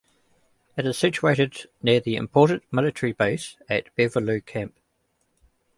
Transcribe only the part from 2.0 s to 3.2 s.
important military